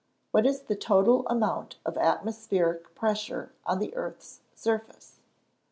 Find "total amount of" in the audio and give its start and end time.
0.75-1.95